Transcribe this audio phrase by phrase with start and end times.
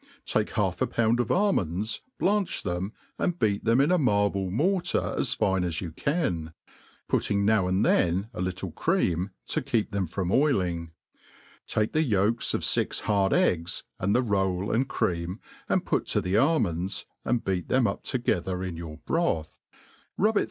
[0.25, 5.13] Take half a pound of almonds,^ blanch them, and beat them in a marble mortar
[5.15, 6.55] as fine as you can,
[7.07, 10.89] putting now and then a little cream to keep them from oiling;
[11.67, 16.35] take the yolks of fix hard eggs, and the rol^and cream, and put to the
[16.35, 20.33] almonds, and beat them up togethf r in your broth 1 rub K a it
[20.33, 20.39] 13a THE ART.